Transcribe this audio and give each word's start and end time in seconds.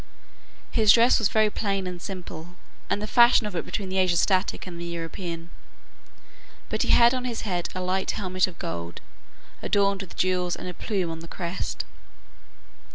His 0.71 0.91
dress 0.93 1.19
was 1.19 1.29
very 1.29 1.51
plain 1.51 1.85
and 1.85 2.01
simple, 2.01 2.55
and 2.89 2.99
the 2.99 3.05
fashion 3.05 3.45
of 3.45 3.55
it 3.55 3.63
between 3.63 3.89
the 3.89 3.99
Asiatic 3.99 4.65
and 4.65 4.81
the 4.81 4.85
European; 4.85 5.51
but 6.69 6.81
he 6.81 6.87
had 6.89 7.13
on 7.13 7.25
his 7.25 7.41
head 7.41 7.69
a 7.75 7.81
light 7.83 8.09
helmet 8.09 8.47
of 8.47 8.57
gold, 8.57 8.99
adorned 9.61 10.01
with 10.01 10.15
jewels, 10.17 10.55
and 10.55 10.67
a 10.67 10.73
plume 10.73 11.11
on 11.11 11.19
the 11.19 11.27
crest. 11.27 11.85